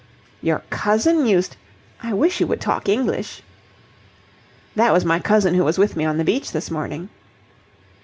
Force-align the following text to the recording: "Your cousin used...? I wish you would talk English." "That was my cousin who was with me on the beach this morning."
"Your 0.41 0.63
cousin 0.71 1.27
used...? 1.27 1.57
I 2.01 2.11
wish 2.13 2.39
you 2.39 2.47
would 2.47 2.59
talk 2.59 2.89
English." 2.89 3.43
"That 4.75 4.93
was 4.93 5.05
my 5.05 5.19
cousin 5.19 5.53
who 5.53 5.63
was 5.63 5.77
with 5.77 5.95
me 5.95 6.05
on 6.05 6.17
the 6.17 6.23
beach 6.23 6.53
this 6.53 6.71
morning." 6.71 7.09